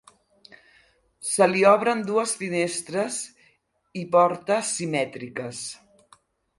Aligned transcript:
Se 1.31 1.47
li 1.51 1.61
obren 1.73 2.01
dues 2.09 2.33
finestres 2.41 3.21
i 4.03 4.07
porta 4.19 4.61
simètriques. 4.75 5.65